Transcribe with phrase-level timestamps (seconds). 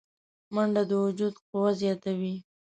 [0.53, 2.35] منډه د وجود قوه زیاتوي